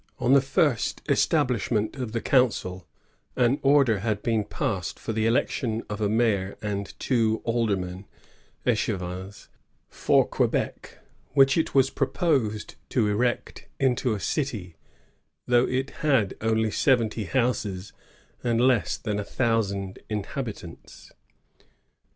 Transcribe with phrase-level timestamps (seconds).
[0.17, 2.87] On the first establish ment of the council,
[3.35, 8.07] an order had been passed for the election of a mayor and two aldermen
[8.65, 9.47] (ickevitis)
[9.89, 10.97] for Quebec,
[11.33, 14.75] which it was proposed to erect into a city,
[15.45, 17.93] though it had only seventy houses
[18.43, 21.11] and less than a thousand inhabitants.